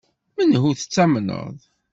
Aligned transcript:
Menhu 0.37 0.69
tettamneḍ? 0.79 1.57